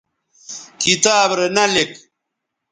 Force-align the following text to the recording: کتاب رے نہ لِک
کتاب 0.81 1.29
رے 1.37 1.47
نہ 1.55 1.65
لِک 1.73 1.91